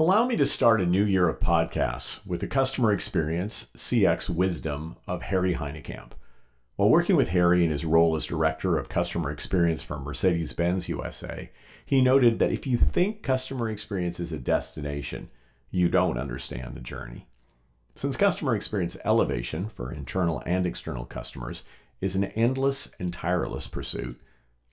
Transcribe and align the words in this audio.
Allow 0.00 0.26
me 0.26 0.36
to 0.36 0.46
start 0.46 0.80
a 0.80 0.86
new 0.86 1.04
year 1.04 1.28
of 1.28 1.40
podcasts 1.40 2.26
with 2.26 2.40
the 2.40 2.46
customer 2.46 2.90
experience 2.90 3.66
CX 3.76 4.30
wisdom 4.30 4.96
of 5.06 5.20
Harry 5.20 5.52
Hynekamp. 5.52 6.12
While 6.76 6.88
working 6.88 7.16
with 7.16 7.28
Harry 7.28 7.62
in 7.66 7.70
his 7.70 7.84
role 7.84 8.16
as 8.16 8.24
Director 8.24 8.78
of 8.78 8.88
Customer 8.88 9.30
Experience 9.30 9.82
for 9.82 9.98
Mercedes 9.98 10.54
Benz 10.54 10.88
USA, 10.88 11.50
he 11.84 12.00
noted 12.00 12.38
that 12.38 12.50
if 12.50 12.66
you 12.66 12.78
think 12.78 13.22
customer 13.22 13.68
experience 13.68 14.18
is 14.18 14.32
a 14.32 14.38
destination, 14.38 15.28
you 15.70 15.90
don't 15.90 16.16
understand 16.16 16.74
the 16.74 16.80
journey. 16.80 17.28
Since 17.94 18.16
customer 18.16 18.56
experience 18.56 18.96
elevation 19.04 19.68
for 19.68 19.92
internal 19.92 20.42
and 20.46 20.64
external 20.64 21.04
customers 21.04 21.62
is 22.00 22.16
an 22.16 22.24
endless 22.24 22.90
and 22.98 23.12
tireless 23.12 23.68
pursuit, 23.68 24.18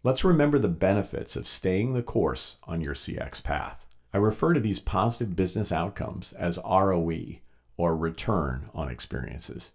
let's 0.04 0.24
remember 0.24 0.58
the 0.58 0.70
benefits 0.70 1.36
of 1.36 1.50
staying 1.50 1.96
the 1.96 2.02
course 2.02 2.56
on 2.64 2.80
your 2.80 2.94
CX 2.94 3.44
path. 3.44 3.87
I 4.18 4.20
refer 4.20 4.54
to 4.54 4.60
these 4.60 4.80
positive 4.80 5.36
business 5.36 5.72
outcomes 5.72 6.34
as 6.34 6.58
ROE, 6.66 7.36
or 7.78 7.96
return 7.96 8.68
on 8.74 8.90
experiences. 8.90 9.74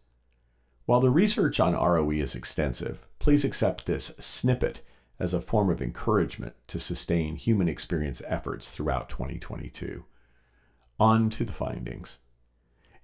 While 0.84 0.98
the 0.98 1.10
research 1.10 1.60
on 1.60 1.74
ROE 1.74 2.10
is 2.10 2.34
extensive, 2.34 3.06
please 3.20 3.44
accept 3.44 3.86
this 3.86 4.06
snippet 4.18 4.84
as 5.20 5.32
a 5.32 5.40
form 5.40 5.70
of 5.70 5.80
encouragement 5.80 6.56
to 6.66 6.80
sustain 6.80 7.36
human 7.36 7.68
experience 7.68 8.20
efforts 8.26 8.68
throughout 8.68 9.08
2022. 9.08 10.06
On 10.98 11.30
to 11.30 11.44
the 11.44 11.52
findings. 11.52 12.18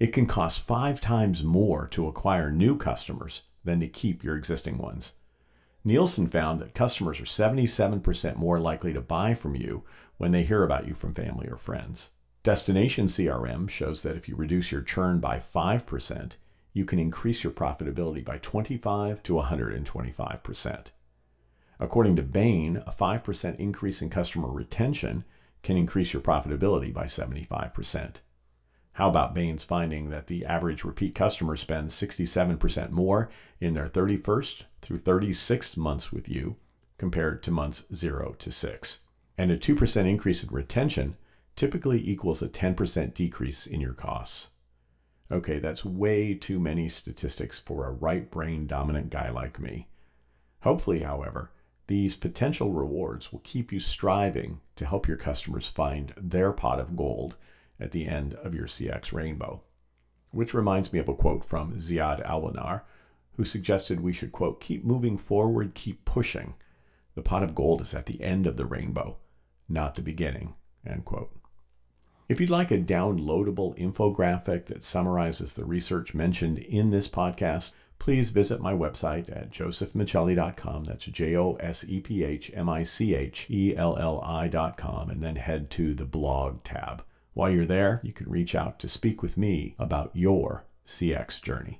It 0.00 0.08
can 0.08 0.26
cost 0.26 0.60
five 0.60 1.00
times 1.00 1.44
more 1.44 1.86
to 1.92 2.08
acquire 2.08 2.50
new 2.50 2.76
customers 2.76 3.42
than 3.62 3.78
to 3.78 3.86
keep 3.86 4.24
your 4.24 4.36
existing 4.36 4.76
ones. 4.76 5.12
Nielsen 5.84 6.26
found 6.26 6.60
that 6.60 6.74
customers 6.74 7.20
are 7.20 7.24
77% 7.24 8.36
more 8.36 8.58
likely 8.58 8.92
to 8.92 9.00
buy 9.00 9.34
from 9.34 9.54
you 9.54 9.84
when 10.16 10.32
they 10.32 10.42
hear 10.42 10.64
about 10.64 10.86
you 10.86 10.94
from 10.94 11.14
family 11.14 11.48
or 11.48 11.56
friends. 11.56 12.10
Destination 12.42 13.06
CRM 13.06 13.68
shows 13.68 14.02
that 14.02 14.16
if 14.16 14.28
you 14.28 14.36
reduce 14.36 14.72
your 14.72 14.82
churn 14.82 15.20
by 15.20 15.38
5%, 15.38 16.32
you 16.72 16.84
can 16.84 16.98
increase 16.98 17.42
your 17.42 17.52
profitability 17.52 18.24
by 18.24 18.38
25 18.38 19.22
to 19.22 19.34
125%. 19.34 20.86
According 21.80 22.16
to 22.16 22.22
Bain, 22.22 22.82
a 22.86 22.92
5% 22.92 23.56
increase 23.56 24.02
in 24.02 24.10
customer 24.10 24.48
retention 24.48 25.24
can 25.62 25.76
increase 25.76 26.12
your 26.12 26.22
profitability 26.22 26.92
by 26.92 27.04
75%. 27.04 28.16
How 28.98 29.08
about 29.08 29.32
Bain's 29.32 29.62
finding 29.62 30.10
that 30.10 30.26
the 30.26 30.44
average 30.44 30.82
repeat 30.82 31.14
customer 31.14 31.54
spends 31.54 31.94
67% 31.94 32.90
more 32.90 33.30
in 33.60 33.74
their 33.74 33.88
31st 33.88 34.62
through 34.82 34.98
36th 34.98 35.76
months 35.76 36.10
with 36.10 36.28
you 36.28 36.56
compared 36.98 37.44
to 37.44 37.52
months 37.52 37.84
0 37.94 38.34
to 38.40 38.50
6? 38.50 38.98
And 39.38 39.52
a 39.52 39.56
2% 39.56 40.08
increase 40.08 40.42
in 40.42 40.52
retention 40.52 41.16
typically 41.54 42.10
equals 42.10 42.42
a 42.42 42.48
10% 42.48 43.14
decrease 43.14 43.68
in 43.68 43.80
your 43.80 43.92
costs. 43.92 44.48
Okay, 45.30 45.60
that's 45.60 45.84
way 45.84 46.34
too 46.34 46.58
many 46.58 46.88
statistics 46.88 47.60
for 47.60 47.86
a 47.86 47.92
right 47.92 48.28
brain 48.28 48.66
dominant 48.66 49.10
guy 49.10 49.30
like 49.30 49.60
me. 49.60 49.86
Hopefully, 50.62 51.02
however, 51.02 51.52
these 51.86 52.16
potential 52.16 52.72
rewards 52.72 53.30
will 53.30 53.42
keep 53.44 53.70
you 53.70 53.78
striving 53.78 54.58
to 54.74 54.84
help 54.84 55.06
your 55.06 55.16
customers 55.16 55.68
find 55.68 56.12
their 56.16 56.50
pot 56.50 56.80
of 56.80 56.96
gold 56.96 57.36
at 57.80 57.92
the 57.92 58.06
end 58.06 58.34
of 58.34 58.54
your 58.54 58.66
CX 58.66 59.12
rainbow. 59.12 59.62
Which 60.30 60.54
reminds 60.54 60.92
me 60.92 60.98
of 60.98 61.08
a 61.08 61.14
quote 61.14 61.44
from 61.44 61.74
Ziad 61.74 62.26
Alwanar, 62.26 62.82
who 63.36 63.44
suggested 63.44 64.00
we 64.00 64.12
should, 64.12 64.32
quote, 64.32 64.60
keep 64.60 64.84
moving 64.84 65.16
forward, 65.16 65.74
keep 65.74 66.04
pushing. 66.04 66.54
The 67.14 67.22
pot 67.22 67.42
of 67.42 67.54
gold 67.54 67.80
is 67.80 67.94
at 67.94 68.06
the 68.06 68.22
end 68.22 68.46
of 68.46 68.56
the 68.56 68.66
rainbow, 68.66 69.16
not 69.68 69.94
the 69.94 70.02
beginning, 70.02 70.54
end 70.86 71.04
quote. 71.04 71.30
If 72.28 72.40
you'd 72.40 72.50
like 72.50 72.70
a 72.70 72.78
downloadable 72.78 73.78
infographic 73.78 74.66
that 74.66 74.84
summarizes 74.84 75.54
the 75.54 75.64
research 75.64 76.12
mentioned 76.12 76.58
in 76.58 76.90
this 76.90 77.08
podcast, 77.08 77.72
please 77.98 78.30
visit 78.30 78.60
my 78.60 78.74
website 78.74 79.34
at 79.34 79.50
josephmichelli.com. 79.50 80.84
That's 80.84 81.06
J 81.06 81.36
O 81.36 81.54
S 81.54 81.84
E 81.88 82.00
P 82.00 82.24
H 82.24 82.50
M 82.54 82.68
I 82.68 82.82
C 82.82 83.14
H 83.14 83.46
E 83.48 83.74
L 83.74 83.96
L 83.96 84.20
I.com, 84.22 85.08
and 85.10 85.22
then 85.22 85.36
head 85.36 85.70
to 85.70 85.94
the 85.94 86.04
blog 86.04 86.62
tab. 86.64 87.02
While 87.38 87.50
you're 87.52 87.66
there, 87.66 88.00
you 88.02 88.12
can 88.12 88.28
reach 88.28 88.56
out 88.56 88.80
to 88.80 88.88
speak 88.88 89.22
with 89.22 89.36
me 89.36 89.76
about 89.78 90.10
your 90.12 90.64
CX 90.84 91.40
journey. 91.40 91.76